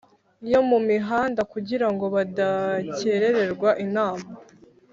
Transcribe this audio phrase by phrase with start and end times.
[0.51, 4.27] yo mu mihanda kugira ngo badakerererwa inama.